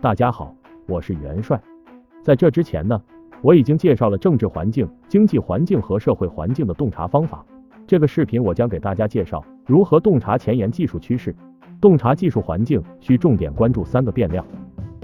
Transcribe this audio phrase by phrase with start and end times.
[0.00, 0.54] 大家好，
[0.86, 1.60] 我是元帅。
[2.22, 3.02] 在这之前呢，
[3.42, 7.44] 我已经介绍了政治环境、经济环境和社会环境的洞察方法。
[7.84, 11.34] 这个视频我将给大家介绍如何洞察前沿技术趋势。
[11.80, 14.46] 洞察技术环境需重点关注三个变量：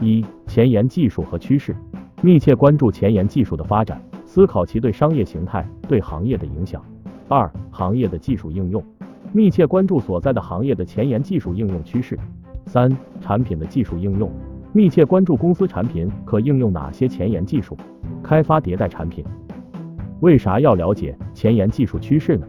[0.00, 1.74] 一、前沿技术和趋势，
[2.22, 6.80] 密切关注前沿技术的发展，思考其对商业形态、对行业的影响；
[7.26, 8.80] 二、行业的技术应用，
[9.32, 12.16] 密切关注所在的行业的前沿技术应用趋势；
[12.66, 14.30] 三、产品的技术应用。
[14.76, 17.76] 密切关注公司产品可应用哪些前沿技术，
[18.24, 19.24] 开发迭代产品。
[20.18, 22.44] 为啥要了解前沿技术趋势呢？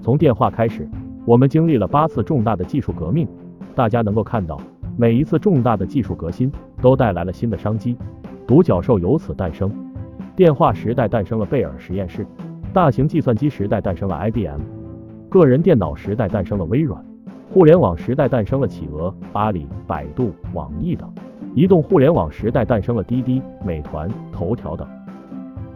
[0.00, 0.88] 从电话开始，
[1.24, 3.28] 我们经历了八次重大的技术革命。
[3.76, 4.60] 大家能够看到，
[4.96, 6.50] 每一次重大的技术革新
[6.82, 7.96] 都带来了新的商机，
[8.44, 9.70] 独角兽由此诞生。
[10.34, 12.26] 电话时代诞生了贝尔实验室，
[12.72, 14.58] 大型计算机时代诞生了 IBM，
[15.28, 17.00] 个人电脑时代诞生了微软，
[17.50, 21.10] 互联网时代诞生了企鹅、阿里、百度、网易等。
[21.54, 24.86] 移动互联网时代诞生了滴滴、美团、头条等。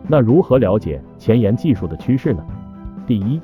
[0.06, 2.44] 那如何了解前沿技术的趋势呢？
[3.06, 3.40] 第一，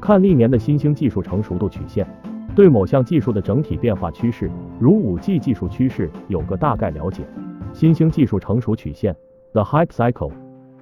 [0.00, 2.06] 看历年的新兴技术成熟度曲线，
[2.54, 7.24] 对某项技术的整体变化趋势，如 5G 技术趋势有个大概了解。
[7.72, 9.14] 新兴技术成熟曲线
[9.52, 10.30] The Hype Cycle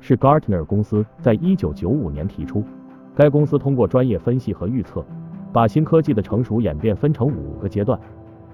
[0.01, 2.63] 是 Gartner 公司在一九九五年提出。
[3.17, 5.05] 该公司通过专业分析和预测，
[5.53, 7.99] 把新科技的成熟演变分成五个阶段。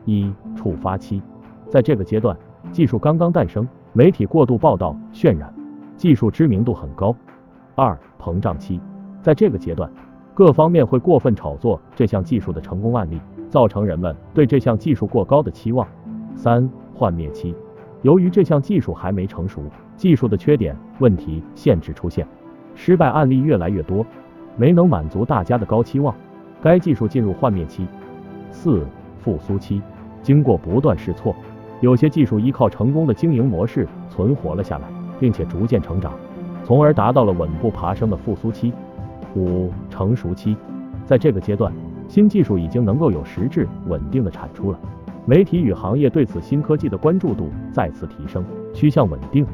[0.04, 1.20] 一、触发期，
[1.68, 2.36] 在这个阶段。
[2.72, 5.54] 技术刚刚诞生，媒体过度报道渲染，
[5.96, 7.14] 技术知名度很高。
[7.74, 8.80] 二、膨胀期，
[9.22, 9.90] 在这个阶段，
[10.34, 15.86] 各方面会过分炒作这项技术的成功案例，造成人们对这项技术过高的期望。
[16.34, 17.54] 三、幻灭期，
[18.02, 19.62] 由于这项技术还没成熟，
[19.96, 22.26] 技术的缺点、问题、限制出现，
[22.74, 24.04] 失败案例越来越多，
[24.56, 26.14] 没能满足大家的高期望，
[26.66, 27.86] 该技术进入幻灭期。
[28.50, 28.84] 四、
[29.20, 29.80] 复苏期，
[30.20, 31.32] 经过不断试错。
[31.80, 34.88] 有些技术依靠成功的经营模式存活了下来，
[35.20, 36.12] 并且逐渐成长，
[36.64, 38.72] 从而达到了稳步爬升的复苏期。
[39.36, 40.56] 五、成熟期，
[41.04, 41.72] 在这个阶段，
[42.08, 44.78] 新技术已经能够有实质稳定的产出了，
[45.24, 49.46] 媒体与行业对此新科技的关注度再次提升，趋向稳定。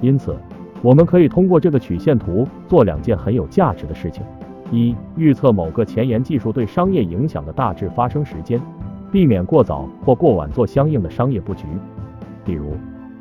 [0.00, 0.34] 因此，
[0.80, 4.24] 我们可以通过这个曲线图做两件很有价值的事情：
[4.74, 8.60] 一、预测某个前沿技术对商业影响的大致发生时间。
[9.12, 11.64] 避免过早或过晚做相应的商业布局。
[12.44, 12.72] 比如，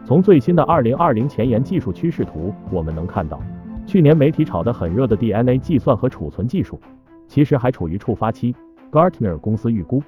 [0.03, 3.39] 从最新的二零二零前沿技术趋势图，我们能看到，
[3.85, 6.79] 去年媒体炒得很热的 DNA 计算和储存技术，
[7.27, 8.55] 其实还处于触发期。
[8.91, 10.01] Gartner 公司预估，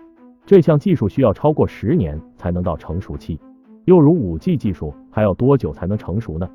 [0.44, 3.40] 这项技术需要超过十年才能到成熟期。
[3.84, 6.50] 又如五 G 技术还要多久才能成熟呢？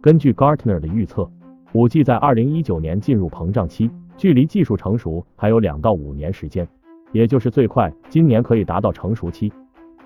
[0.00, 1.30] 根据 Gartner 的预测，
[1.74, 3.88] 五 G 在二零一九年进入膨胀期，
[4.24, 6.66] 距离技术成熟还有两到五年时间。
[7.12, 9.52] 也就是最快今年可以达到成熟期。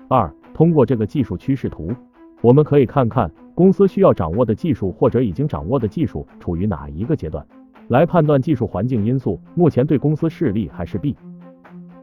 [0.09, 1.93] 二，通过这个技术趋势图，
[2.41, 7.47] 我们可以看看公司需要掌握的技术或者已经掌握的技术处于哪一个阶段，
[7.87, 11.15] 来判断技术环境因素目前对公司是利还是弊。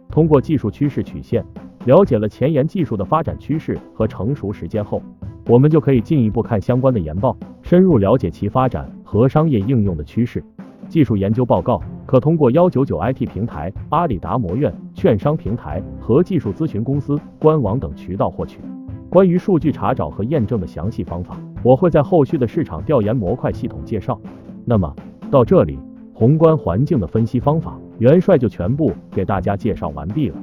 [0.08, 1.44] 通过技术趋势曲线
[1.84, 5.02] 了解了前沿技术的发展趋势和成熟时间后，
[5.48, 10.42] 我们就可以进一步看相关的研报，深入了解其发展和商业应用的趋势。
[10.88, 18.60] 技术研究报告可通过幺九九 IT 平台、阿里达摩院、券商平台和技术咨询公司官网等渠道获取。
[19.08, 24.20] 关于数据查找和验证的详细方法，我会在后续的市场调研模块系统介绍。
[24.64, 24.94] 那么
[25.30, 25.78] 到这里，
[26.12, 30.36] 宏观环境的分析方法，元帅就全部给大家介绍完毕了。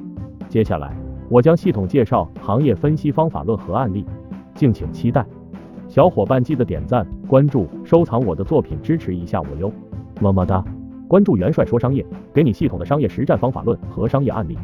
[0.48, 0.96] 接下来，
[1.28, 4.04] 我将系统介绍行业分析方法论和案例，
[4.54, 5.24] 敬请期待。
[5.88, 9.70] 小伙伴记得点赞、关注、收藏我的作品，支持一下我哟。
[10.20, 10.64] 么么哒！
[11.06, 14.56] 关注元帅说商业，给你系统的商业实战方法论和商业案例。